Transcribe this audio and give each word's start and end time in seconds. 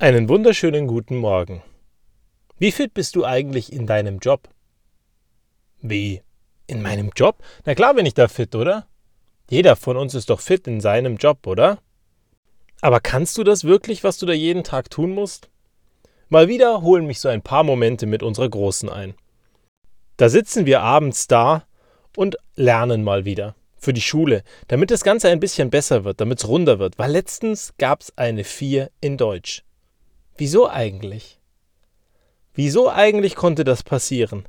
Einen 0.00 0.28
wunderschönen 0.28 0.86
guten 0.86 1.16
Morgen. 1.16 1.60
Wie 2.56 2.70
fit 2.70 2.94
bist 2.94 3.16
du 3.16 3.24
eigentlich 3.24 3.72
in 3.72 3.84
deinem 3.84 4.20
Job? 4.20 4.48
Wie? 5.80 6.22
In 6.68 6.82
meinem 6.82 7.10
Job? 7.16 7.42
Na 7.64 7.74
klar 7.74 7.94
bin 7.94 8.06
ich 8.06 8.14
da 8.14 8.28
fit, 8.28 8.54
oder? 8.54 8.86
Jeder 9.50 9.74
von 9.74 9.96
uns 9.96 10.14
ist 10.14 10.30
doch 10.30 10.38
fit 10.38 10.68
in 10.68 10.80
seinem 10.80 11.16
Job, 11.16 11.48
oder? 11.48 11.78
Aber 12.80 13.00
kannst 13.00 13.38
du 13.38 13.42
das 13.42 13.64
wirklich, 13.64 14.04
was 14.04 14.18
du 14.18 14.26
da 14.26 14.32
jeden 14.32 14.62
Tag 14.62 14.88
tun 14.88 15.16
musst? 15.16 15.50
Mal 16.28 16.46
wieder 16.46 16.82
holen 16.82 17.08
mich 17.08 17.18
so 17.18 17.28
ein 17.28 17.42
paar 17.42 17.64
Momente 17.64 18.06
mit 18.06 18.22
unserer 18.22 18.50
Großen 18.50 18.88
ein. 18.88 19.14
Da 20.16 20.28
sitzen 20.28 20.64
wir 20.64 20.80
abends 20.80 21.26
da 21.26 21.64
und 22.14 22.36
lernen 22.54 23.02
mal 23.02 23.24
wieder. 23.24 23.56
Für 23.76 23.92
die 23.92 24.00
Schule, 24.00 24.44
damit 24.68 24.92
das 24.92 25.02
Ganze 25.02 25.28
ein 25.28 25.40
bisschen 25.40 25.70
besser 25.70 26.04
wird, 26.04 26.20
damit 26.20 26.38
es 26.38 26.46
runder 26.46 26.78
wird, 26.78 27.00
weil 27.00 27.10
letztens 27.10 27.74
gab 27.78 28.02
es 28.02 28.16
eine 28.16 28.44
4 28.44 28.92
in 29.00 29.16
Deutsch. 29.16 29.64
Wieso 30.38 30.68
eigentlich? 30.68 31.40
Wieso 32.54 32.88
eigentlich 32.88 33.34
konnte 33.34 33.64
das 33.64 33.82
passieren? 33.82 34.48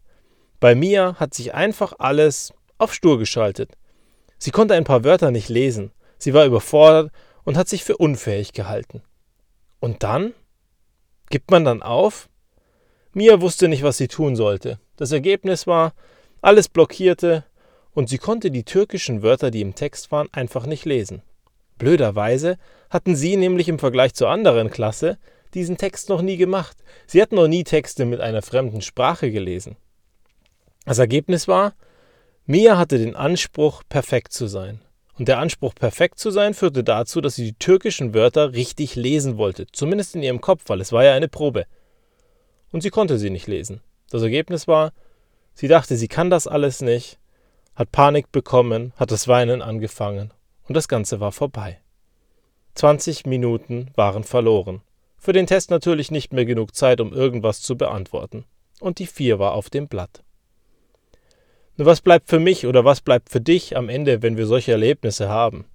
Bei 0.59 0.75
mir 0.75 1.15
hat 1.19 1.33
sich 1.33 1.55
einfach 1.55 1.93
alles 1.97 2.53
auf 2.77 2.93
stur 2.93 3.17
geschaltet. 3.17 3.71
Sie 4.37 4.51
konnte 4.51 4.75
ein 4.75 4.83
paar 4.83 5.03
Wörter 5.03 5.31
nicht 5.31 5.49
lesen. 5.49 5.91
Sie 6.19 6.35
war 6.35 6.45
überfordert 6.45 7.11
und 7.43 7.57
hat 7.57 7.67
sich 7.67 7.83
für 7.83 7.97
unfähig 7.97 8.53
gehalten. 8.53 9.01
Und 9.79 10.03
dann? 10.03 10.33
Gibt 11.31 11.49
man 11.49 11.65
dann 11.65 11.81
auf? 11.81 12.29
Mia 13.13 13.41
wusste 13.41 13.67
nicht, 13.67 13.81
was 13.81 13.97
sie 13.97 14.07
tun 14.07 14.35
sollte. 14.35 14.79
Das 14.95 15.11
Ergebnis 15.11 15.65
war, 15.65 15.93
alles 16.43 16.69
blockierte 16.69 17.45
und 17.93 18.09
sie 18.09 18.19
konnte 18.19 18.51
die 18.51 18.63
türkischen 18.63 19.23
Wörter, 19.23 19.49
die 19.49 19.61
im 19.61 19.73
Text 19.73 20.11
waren, 20.11 20.27
einfach 20.33 20.67
nicht 20.67 20.85
lesen. 20.85 21.23
Blöderweise 21.79 22.59
hatten 22.91 23.15
sie 23.15 23.37
nämlich 23.37 23.67
im 23.67 23.79
Vergleich 23.79 24.13
zur 24.13 24.29
anderen 24.29 24.69
Klasse 24.69 25.17
diesen 25.53 25.77
Text 25.77 26.09
noch 26.09 26.21
nie 26.21 26.37
gemacht. 26.37 26.77
Sie 27.07 27.21
hatten 27.21 27.35
noch 27.35 27.47
nie 27.47 27.63
Texte 27.63 28.05
mit 28.05 28.21
einer 28.21 28.41
fremden 28.41 28.81
Sprache 28.81 29.31
gelesen. 29.31 29.77
Das 30.85 30.99
Ergebnis 30.99 31.47
war, 31.47 31.73
Mia 32.45 32.77
hatte 32.77 32.97
den 32.97 33.15
Anspruch, 33.15 33.83
perfekt 33.89 34.33
zu 34.33 34.47
sein. 34.47 34.81
Und 35.17 35.27
der 35.27 35.39
Anspruch, 35.39 35.75
perfekt 35.75 36.17
zu 36.17 36.31
sein, 36.31 36.53
führte 36.53 36.83
dazu, 36.83 37.19
dass 37.19 37.35
sie 37.35 37.43
die 37.43 37.59
türkischen 37.59 38.13
Wörter 38.13 38.53
richtig 38.53 38.95
lesen 38.95 39.37
wollte, 39.37 39.67
zumindest 39.71 40.15
in 40.15 40.23
ihrem 40.23 40.39
Kopf, 40.39 40.63
weil 40.67 40.79
es 40.79 40.91
war 40.91 41.03
ja 41.03 41.13
eine 41.13 41.27
Probe. 41.27 41.65
Und 42.71 42.81
sie 42.81 42.89
konnte 42.89 43.17
sie 43.17 43.29
nicht 43.29 43.47
lesen. 43.47 43.81
Das 44.09 44.21
Ergebnis 44.21 44.67
war, 44.67 44.93
sie 45.53 45.67
dachte, 45.67 45.97
sie 45.97 46.07
kann 46.07 46.29
das 46.29 46.47
alles 46.47 46.81
nicht, 46.81 47.19
hat 47.75 47.91
Panik 47.91 48.31
bekommen, 48.31 48.93
hat 48.95 49.11
das 49.11 49.27
Weinen 49.27 49.61
angefangen 49.61 50.31
und 50.67 50.75
das 50.75 50.87
Ganze 50.87 51.19
war 51.19 51.31
vorbei. 51.31 51.79
20 52.75 53.25
Minuten 53.25 53.91
waren 53.95 54.23
verloren. 54.23 54.81
Für 55.19 55.33
den 55.33 55.47
Test 55.47 55.69
natürlich 55.69 56.11
nicht 56.11 56.31
mehr 56.31 56.45
genug 56.45 56.73
Zeit, 56.73 57.01
um 57.01 57.13
irgendwas 57.13 57.61
zu 57.61 57.77
beantworten. 57.77 58.45
Und 58.79 58.99
die 58.99 59.05
4 59.05 59.37
war 59.37 59.53
auf 59.53 59.69
dem 59.69 59.89
Blatt. 59.89 60.23
Nur 61.75 61.85
was 61.85 62.01
bleibt 62.01 62.29
für 62.29 62.39
mich 62.39 62.65
oder 62.65 62.85
was 62.85 63.01
bleibt 63.01 63.29
für 63.29 63.41
dich 63.41 63.75
am 63.75 63.89
Ende, 63.89 64.21
wenn 64.21 64.37
wir 64.37 64.45
solche 64.45 64.71
Erlebnisse 64.71 65.29
haben? 65.29 65.65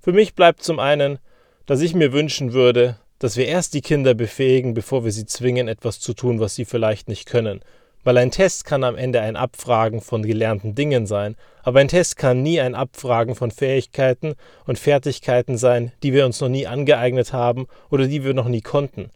Für 0.00 0.12
mich 0.12 0.34
bleibt 0.34 0.62
zum 0.62 0.80
einen, 0.80 1.20
dass 1.66 1.80
ich 1.80 1.94
mir 1.94 2.12
wünschen 2.12 2.52
würde, 2.52 2.98
dass 3.20 3.36
wir 3.36 3.46
erst 3.46 3.74
die 3.74 3.82
Kinder 3.82 4.14
befähigen, 4.14 4.74
bevor 4.74 5.04
wir 5.04 5.12
sie 5.12 5.26
zwingen, 5.26 5.68
etwas 5.68 6.00
zu 6.00 6.12
tun, 6.12 6.40
was 6.40 6.56
sie 6.56 6.64
vielleicht 6.64 7.08
nicht 7.08 7.26
können, 7.26 7.60
weil 8.04 8.18
ein 8.18 8.30
Test 8.30 8.64
kann 8.64 8.84
am 8.84 8.96
Ende 8.96 9.20
ein 9.20 9.36
Abfragen 9.36 10.00
von 10.00 10.22
gelernten 10.22 10.74
Dingen 10.74 11.06
sein, 11.06 11.36
aber 11.62 11.80
ein 11.80 11.88
Test 11.88 12.16
kann 12.16 12.42
nie 12.42 12.60
ein 12.60 12.74
Abfragen 12.74 13.34
von 13.34 13.50
Fähigkeiten 13.50 14.34
und 14.66 14.78
Fertigkeiten 14.78 15.56
sein, 15.56 15.92
die 16.02 16.12
wir 16.12 16.26
uns 16.26 16.40
noch 16.40 16.48
nie 16.48 16.66
angeeignet 16.66 17.32
haben 17.32 17.66
oder 17.90 18.06
die 18.06 18.24
wir 18.24 18.34
noch 18.34 18.48
nie 18.48 18.62
konnten. 18.62 19.10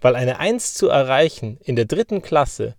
Weil 0.00 0.16
eine 0.16 0.38
Eins 0.38 0.74
zu 0.74 0.88
erreichen 0.88 1.58
in 1.64 1.76
der 1.76 1.86
dritten 1.86 2.22
Klasse 2.22 2.74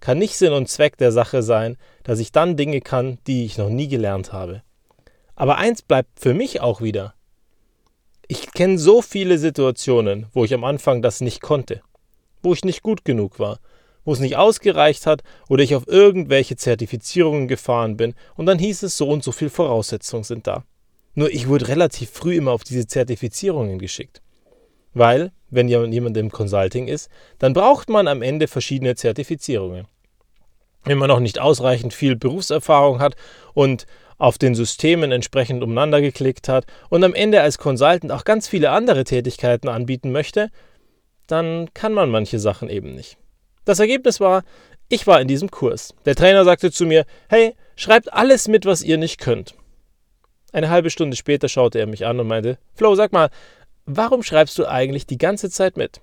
kann 0.00 0.18
nicht 0.18 0.36
Sinn 0.36 0.52
und 0.52 0.68
Zweck 0.68 0.96
der 0.98 1.12
Sache 1.12 1.42
sein, 1.42 1.76
dass 2.04 2.18
ich 2.18 2.32
dann 2.32 2.56
Dinge 2.56 2.80
kann, 2.80 3.18
die 3.26 3.44
ich 3.44 3.58
noch 3.58 3.70
nie 3.70 3.88
gelernt 3.88 4.32
habe. 4.32 4.62
Aber 5.34 5.58
eins 5.58 5.82
bleibt 5.82 6.20
für 6.20 6.34
mich 6.34 6.60
auch 6.60 6.80
wieder. 6.80 7.14
Ich 8.28 8.52
kenne 8.52 8.78
so 8.78 9.02
viele 9.02 9.38
Situationen, 9.38 10.26
wo 10.32 10.44
ich 10.44 10.52
am 10.54 10.64
Anfang 10.64 11.02
das 11.02 11.20
nicht 11.20 11.40
konnte, 11.40 11.82
wo 12.42 12.52
ich 12.52 12.64
nicht 12.64 12.82
gut 12.82 13.04
genug 13.04 13.38
war, 13.38 13.58
wo 14.06 14.12
es 14.12 14.20
nicht 14.20 14.36
ausgereicht 14.36 15.04
hat 15.04 15.22
oder 15.50 15.62
ich 15.62 15.74
auf 15.74 15.86
irgendwelche 15.86 16.56
Zertifizierungen 16.56 17.48
gefahren 17.48 17.98
bin 17.98 18.14
und 18.36 18.46
dann 18.46 18.58
hieß 18.58 18.84
es, 18.84 18.96
so 18.96 19.08
und 19.08 19.22
so 19.22 19.32
viele 19.32 19.50
Voraussetzungen 19.50 20.24
sind 20.24 20.46
da. 20.46 20.64
Nur 21.14 21.30
ich 21.30 21.48
wurde 21.48 21.68
relativ 21.68 22.10
früh 22.10 22.36
immer 22.36 22.52
auf 22.52 22.64
diese 22.64 22.86
Zertifizierungen 22.86 23.78
geschickt. 23.78 24.22
Weil, 24.94 25.32
wenn 25.50 25.68
jemand 25.68 26.16
im 26.16 26.30
Consulting 26.30 26.88
ist, 26.88 27.10
dann 27.38 27.52
braucht 27.52 27.90
man 27.90 28.08
am 28.08 28.22
Ende 28.22 28.48
verschiedene 28.48 28.94
Zertifizierungen. 28.94 29.86
Wenn 30.84 30.98
man 30.98 31.08
noch 31.08 31.20
nicht 31.20 31.38
ausreichend 31.38 31.92
viel 31.92 32.16
Berufserfahrung 32.16 33.00
hat 33.00 33.16
und 33.52 33.86
auf 34.18 34.38
den 34.38 34.54
Systemen 34.54 35.12
entsprechend 35.12 35.62
umeinander 35.62 36.00
geklickt 36.00 36.48
hat 36.48 36.64
und 36.88 37.02
am 37.02 37.12
Ende 37.12 37.42
als 37.42 37.58
Consultant 37.58 38.12
auch 38.12 38.24
ganz 38.24 38.46
viele 38.48 38.70
andere 38.70 39.04
Tätigkeiten 39.04 39.68
anbieten 39.68 40.12
möchte, 40.12 40.48
dann 41.26 41.68
kann 41.74 41.92
man 41.92 42.08
manche 42.08 42.38
Sachen 42.38 42.70
eben 42.70 42.94
nicht. 42.94 43.18
Das 43.66 43.80
Ergebnis 43.80 44.20
war, 44.20 44.44
ich 44.88 45.06
war 45.06 45.20
in 45.20 45.28
diesem 45.28 45.50
Kurs. 45.50 45.92
Der 46.06 46.14
Trainer 46.14 46.44
sagte 46.44 46.70
zu 46.70 46.86
mir, 46.86 47.04
hey, 47.28 47.54
schreibt 47.74 48.12
alles 48.12 48.48
mit, 48.48 48.64
was 48.64 48.82
ihr 48.82 48.96
nicht 48.96 49.20
könnt. 49.20 49.54
Eine 50.52 50.70
halbe 50.70 50.88
Stunde 50.88 51.16
später 51.16 51.48
schaute 51.48 51.78
er 51.80 51.86
mich 51.86 52.06
an 52.06 52.18
und 52.20 52.28
meinte, 52.28 52.58
Flo, 52.74 52.94
sag 52.94 53.12
mal, 53.12 53.28
warum 53.84 54.22
schreibst 54.22 54.56
du 54.58 54.66
eigentlich 54.66 55.04
die 55.04 55.18
ganze 55.18 55.50
Zeit 55.50 55.76
mit? 55.76 56.00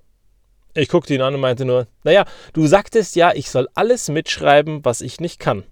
Ich 0.76 0.90
guckte 0.90 1.14
ihn 1.14 1.22
an 1.22 1.34
und 1.34 1.40
meinte 1.40 1.64
nur, 1.66 1.88
naja, 2.04 2.26
du 2.52 2.68
sagtest 2.68 3.16
ja, 3.16 3.32
ich 3.34 3.50
soll 3.50 3.70
alles 3.76 4.10
mitschreiben, 4.10 4.84
was 4.84 5.02
ich 5.02 5.22
nicht 5.22 5.40
kann. 5.40 5.64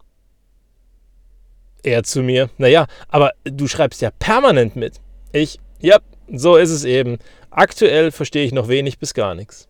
Er 1.84 2.04
zu 2.04 2.22
mir, 2.22 2.50
naja, 2.58 2.88
aber 3.10 3.34
du 3.44 3.68
schreibst 3.68 4.02
ja 4.02 4.12
permanent 4.12 4.76
mit. 4.78 5.02
Ich, 5.34 5.60
ja, 5.80 6.00
so 6.32 6.56
ist 6.56 6.70
es 6.70 6.86
eben. 6.86 7.18
Aktuell 7.50 8.12
verstehe 8.12 8.46
ich 8.46 8.54
noch 8.54 8.70
wenig 8.70 8.98
bis 8.98 9.14
gar 9.14 9.36
nichts. 9.36 9.68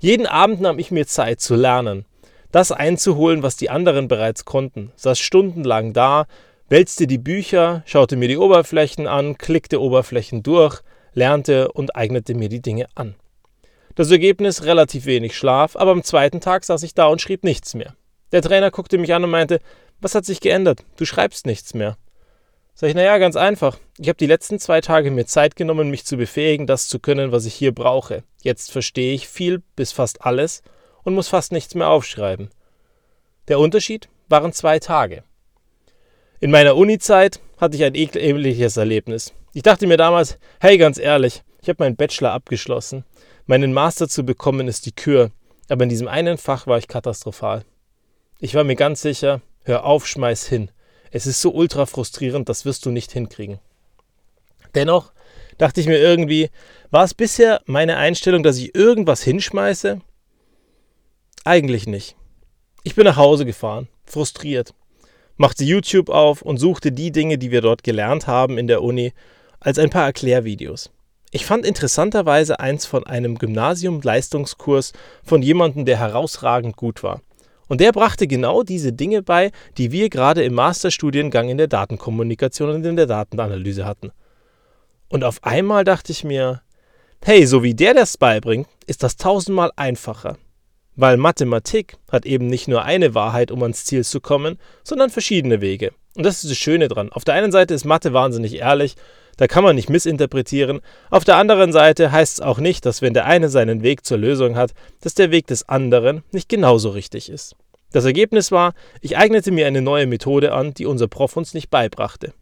Jeden 0.00 0.26
Abend 0.26 0.60
nahm 0.60 0.78
ich 0.78 0.92
mir 0.92 1.06
Zeit 1.06 1.40
zu 1.40 1.56
lernen, 1.56 2.04
das 2.52 2.70
einzuholen, 2.70 3.42
was 3.42 3.56
die 3.56 3.68
anderen 3.68 4.06
bereits 4.06 4.44
konnten, 4.44 4.92
saß 4.94 5.18
stundenlang 5.18 5.92
da, 5.92 6.26
wälzte 6.68 7.06
die 7.08 7.18
Bücher, 7.18 7.82
schaute 7.84 8.16
mir 8.16 8.28
die 8.28 8.36
Oberflächen 8.36 9.08
an, 9.08 9.38
klickte 9.38 9.80
Oberflächen 9.80 10.44
durch, 10.44 10.82
lernte 11.14 11.72
und 11.72 11.96
eignete 11.96 12.34
mir 12.34 12.48
die 12.48 12.62
Dinge 12.62 12.86
an. 12.94 13.16
Das 13.96 14.10
Ergebnis 14.12 14.64
relativ 14.64 15.06
wenig 15.06 15.36
Schlaf, 15.36 15.74
aber 15.74 15.90
am 15.90 16.04
zweiten 16.04 16.40
Tag 16.40 16.64
saß 16.64 16.84
ich 16.84 16.94
da 16.94 17.06
und 17.08 17.20
schrieb 17.20 17.42
nichts 17.42 17.74
mehr. 17.74 17.94
Der 18.30 18.42
Trainer 18.42 18.70
guckte 18.70 18.98
mich 18.98 19.12
an 19.12 19.24
und 19.24 19.30
meinte, 19.30 19.58
was 20.00 20.14
hat 20.14 20.24
sich 20.24 20.40
geändert? 20.40 20.84
Du 20.96 21.06
schreibst 21.06 21.46
nichts 21.46 21.74
mehr. 21.74 21.96
Sag 22.80 22.90
ich, 22.90 22.94
naja, 22.94 23.18
ganz 23.18 23.34
einfach. 23.34 23.76
Ich 23.98 24.08
habe 24.08 24.18
die 24.18 24.28
letzten 24.28 24.60
zwei 24.60 24.80
Tage 24.80 25.10
mir 25.10 25.26
Zeit 25.26 25.56
genommen, 25.56 25.90
mich 25.90 26.04
zu 26.04 26.16
befähigen, 26.16 26.68
das 26.68 26.86
zu 26.86 27.00
können, 27.00 27.32
was 27.32 27.44
ich 27.44 27.54
hier 27.54 27.74
brauche. 27.74 28.22
Jetzt 28.40 28.70
verstehe 28.70 29.14
ich 29.14 29.26
viel 29.26 29.64
bis 29.74 29.90
fast 29.90 30.24
alles 30.24 30.62
und 31.02 31.12
muss 31.12 31.26
fast 31.26 31.50
nichts 31.50 31.74
mehr 31.74 31.88
aufschreiben. 31.88 32.50
Der 33.48 33.58
Unterschied 33.58 34.08
waren 34.28 34.52
zwei 34.52 34.78
Tage. 34.78 35.24
In 36.38 36.52
meiner 36.52 36.76
Uni-Zeit 36.76 37.40
hatte 37.56 37.76
ich 37.76 37.82
ein 37.82 37.96
ähnliches 37.96 38.76
Erlebnis. 38.76 39.32
Ich 39.54 39.62
dachte 39.64 39.88
mir 39.88 39.96
damals, 39.96 40.38
hey, 40.60 40.78
ganz 40.78 40.98
ehrlich, 40.98 41.42
ich 41.60 41.68
habe 41.68 41.82
meinen 41.82 41.96
Bachelor 41.96 42.30
abgeschlossen. 42.30 43.04
Meinen 43.46 43.72
Master 43.72 44.08
zu 44.08 44.22
bekommen 44.22 44.68
ist 44.68 44.86
die 44.86 44.94
Kür, 44.94 45.32
aber 45.68 45.82
in 45.82 45.88
diesem 45.88 46.06
einen 46.06 46.38
Fach 46.38 46.68
war 46.68 46.78
ich 46.78 46.86
katastrophal. 46.86 47.64
Ich 48.38 48.54
war 48.54 48.62
mir 48.62 48.76
ganz 48.76 49.02
sicher, 49.02 49.40
hör 49.64 49.84
auf, 49.84 50.06
schmeiß 50.06 50.46
hin. 50.46 50.70
Es 51.10 51.26
ist 51.26 51.40
so 51.40 51.52
ultra 51.52 51.86
frustrierend, 51.86 52.48
das 52.48 52.64
wirst 52.64 52.84
du 52.86 52.90
nicht 52.90 53.12
hinkriegen. 53.12 53.58
Dennoch 54.74 55.12
dachte 55.56 55.80
ich 55.80 55.86
mir 55.86 55.98
irgendwie, 55.98 56.50
war 56.90 57.04
es 57.04 57.14
bisher 57.14 57.62
meine 57.66 57.96
Einstellung, 57.96 58.42
dass 58.42 58.58
ich 58.58 58.74
irgendwas 58.74 59.22
hinschmeiße? 59.22 60.00
Eigentlich 61.44 61.86
nicht. 61.86 62.16
Ich 62.84 62.94
bin 62.94 63.04
nach 63.04 63.16
Hause 63.16 63.44
gefahren, 63.44 63.88
frustriert, 64.04 64.74
machte 65.36 65.64
YouTube 65.64 66.10
auf 66.10 66.42
und 66.42 66.58
suchte 66.58 66.92
die 66.92 67.10
Dinge, 67.12 67.38
die 67.38 67.50
wir 67.50 67.60
dort 67.60 67.82
gelernt 67.82 68.26
haben 68.26 68.58
in 68.58 68.66
der 68.66 68.82
Uni, 68.82 69.12
als 69.60 69.78
ein 69.78 69.90
paar 69.90 70.04
Erklärvideos. 70.04 70.90
Ich 71.30 71.44
fand 71.44 71.66
interessanterweise 71.66 72.58
eins 72.60 72.86
von 72.86 73.06
einem 73.06 73.36
Gymnasium-Leistungskurs 73.36 74.92
von 75.22 75.42
jemandem, 75.42 75.84
der 75.84 75.98
herausragend 75.98 76.76
gut 76.76 77.02
war. 77.02 77.20
Und 77.68 77.80
der 77.80 77.92
brachte 77.92 78.26
genau 78.26 78.62
diese 78.62 78.92
Dinge 78.92 79.22
bei, 79.22 79.52
die 79.76 79.92
wir 79.92 80.08
gerade 80.08 80.42
im 80.42 80.54
Masterstudiengang 80.54 81.48
in 81.48 81.58
der 81.58 81.68
Datenkommunikation 81.68 82.70
und 82.70 82.84
in 82.84 82.96
der 82.96 83.06
Datenanalyse 83.06 83.84
hatten. 83.84 84.10
Und 85.08 85.24
auf 85.24 85.44
einmal 85.44 85.84
dachte 85.84 86.12
ich 86.12 86.24
mir, 86.24 86.62
hey, 87.24 87.46
so 87.46 87.62
wie 87.62 87.74
der 87.74 87.94
das 87.94 88.16
beibringt, 88.16 88.68
ist 88.86 89.02
das 89.02 89.16
tausendmal 89.16 89.70
einfacher. 89.76 90.36
Weil 90.96 91.16
Mathematik 91.16 91.96
hat 92.10 92.26
eben 92.26 92.48
nicht 92.48 92.68
nur 92.68 92.82
eine 92.82 93.14
Wahrheit, 93.14 93.50
um 93.50 93.62
ans 93.62 93.84
Ziel 93.84 94.04
zu 94.04 94.20
kommen, 94.20 94.58
sondern 94.82 95.10
verschiedene 95.10 95.60
Wege. 95.60 95.92
Und 96.16 96.24
das 96.24 96.42
ist 96.42 96.50
das 96.50 96.58
Schöne 96.58 96.88
dran. 96.88 97.12
Auf 97.12 97.24
der 97.24 97.34
einen 97.34 97.52
Seite 97.52 97.74
ist 97.74 97.84
Mathe 97.84 98.12
wahnsinnig 98.12 98.56
ehrlich, 98.56 98.96
Da 99.38 99.46
kann 99.46 99.64
man 99.64 99.76
nicht 99.76 99.88
missinterpretieren. 99.88 100.80
Auf 101.10 101.24
der 101.24 101.36
anderen 101.36 101.72
Seite 101.72 102.12
heißt 102.12 102.34
es 102.34 102.40
auch 102.40 102.58
nicht, 102.58 102.84
dass 102.84 103.00
wenn 103.00 103.14
der 103.14 103.24
eine 103.24 103.48
seinen 103.48 103.82
Weg 103.82 104.04
zur 104.04 104.18
Lösung 104.18 104.56
hat, 104.56 104.72
dass 105.00 105.14
der 105.14 105.30
Weg 105.30 105.46
des 105.46 105.68
anderen 105.68 106.22
nicht 106.32 106.48
genauso 106.48 106.90
richtig 106.90 107.30
ist. 107.30 107.56
Das 107.92 108.04
Ergebnis 108.04 108.52
war, 108.52 108.74
ich 109.00 109.16
eignete 109.16 109.50
mir 109.50 109.66
eine 109.66 109.80
neue 109.80 110.06
Methode 110.06 110.52
an, 110.52 110.74
die 110.74 110.84
unser 110.84 111.08
Prof 111.08 111.36
uns 111.36 111.54
nicht 111.54 111.70
beibrachte. 111.70 112.34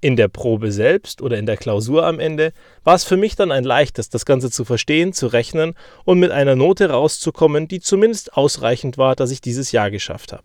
In 0.00 0.16
der 0.16 0.28
Probe 0.28 0.72
selbst 0.72 1.20
oder 1.20 1.36
in 1.36 1.44
der 1.44 1.58
Klausur 1.58 2.06
am 2.06 2.18
Ende 2.18 2.54
war 2.82 2.94
es 2.94 3.04
für 3.04 3.18
mich 3.18 3.36
dann 3.36 3.52
ein 3.52 3.64
leichtes, 3.64 4.08
das 4.08 4.24
Ganze 4.24 4.50
zu 4.50 4.64
verstehen, 4.64 5.12
zu 5.12 5.26
rechnen 5.26 5.74
und 6.04 6.18
mit 6.18 6.30
einer 6.30 6.56
Note 6.56 6.88
rauszukommen, 6.88 7.68
die 7.68 7.80
zumindest 7.80 8.34
ausreichend 8.34 8.96
war, 8.96 9.14
dass 9.14 9.30
ich 9.30 9.42
dieses 9.42 9.72
Jahr 9.72 9.90
geschafft 9.90 10.32
habe. 10.32 10.44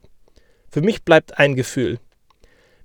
Für 0.69 0.81
mich 0.81 1.05
bleibt 1.05 1.39
ein 1.39 1.55
Gefühl. 1.55 1.99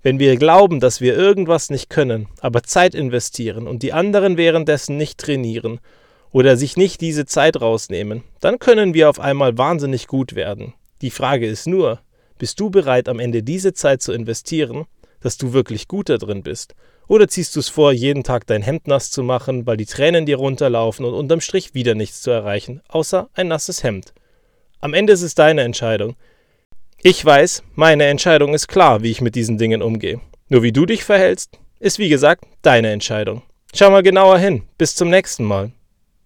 Wenn 0.02 0.18
wir 0.18 0.36
glauben, 0.36 0.80
dass 0.80 1.00
wir 1.00 1.14
irgendwas 1.14 1.70
nicht 1.70 1.90
können, 1.90 2.28
aber 2.40 2.62
Zeit 2.62 2.94
investieren 2.94 3.66
und 3.66 3.82
die 3.82 3.92
anderen 3.92 4.36
währenddessen 4.36 4.96
nicht 4.96 5.18
trainieren 5.18 5.80
oder 6.32 6.56
sich 6.56 6.76
nicht 6.76 7.00
diese 7.00 7.26
Zeit 7.26 7.60
rausnehmen, 7.60 8.22
dann 8.40 8.58
können 8.58 8.94
wir 8.94 9.10
auf 9.10 9.20
einmal 9.20 9.58
wahnsinnig 9.58 10.06
gut 10.06 10.34
werden. 10.34 10.74
Die 11.02 11.10
Frage 11.10 11.46
ist 11.46 11.66
nur, 11.66 12.00
bist 12.38 12.58
du 12.60 12.70
bereit, 12.70 13.08
am 13.08 13.18
Ende 13.18 13.42
diese 13.42 13.74
Zeit 13.74 14.00
zu 14.00 14.12
investieren 14.12 14.86
dass 15.20 15.36
du 15.36 15.52
wirklich 15.52 15.88
gut 15.88 16.08
da 16.08 16.16
drin 16.16 16.42
bist? 16.42 16.74
Oder 17.06 17.28
ziehst 17.28 17.56
du 17.56 17.60
es 17.60 17.68
vor, 17.68 17.92
jeden 17.92 18.24
Tag 18.24 18.46
dein 18.46 18.62
Hemd 18.62 18.86
nass 18.86 19.10
zu 19.10 19.22
machen, 19.22 19.66
weil 19.66 19.76
die 19.76 19.86
Tränen 19.86 20.26
dir 20.26 20.36
runterlaufen 20.36 21.04
und 21.04 21.14
unterm 21.14 21.40
Strich 21.40 21.74
wieder 21.74 21.94
nichts 21.94 22.22
zu 22.22 22.30
erreichen, 22.30 22.82
außer 22.88 23.28
ein 23.34 23.48
nasses 23.48 23.82
Hemd? 23.82 24.12
Am 24.80 24.94
Ende 24.94 25.12
ist 25.12 25.22
es 25.22 25.34
deine 25.34 25.62
Entscheidung. 25.62 26.16
Ich 27.02 27.24
weiß, 27.24 27.62
meine 27.76 28.04
Entscheidung 28.04 28.52
ist 28.52 28.68
klar, 28.68 29.02
wie 29.02 29.10
ich 29.10 29.22
mit 29.22 29.34
diesen 29.34 29.56
Dingen 29.56 29.80
umgehe. 29.80 30.20
Nur 30.50 30.62
wie 30.62 30.70
du 30.70 30.84
dich 30.84 31.02
verhältst, 31.02 31.58
ist 31.78 31.98
wie 31.98 32.10
gesagt 32.10 32.44
deine 32.60 32.90
Entscheidung. 32.90 33.42
Schau 33.74 33.90
mal 33.90 34.02
genauer 34.02 34.36
hin. 34.36 34.64
Bis 34.76 34.94
zum 34.94 35.08
nächsten 35.08 35.44
Mal. 35.44 35.72